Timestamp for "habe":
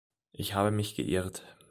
0.55-0.71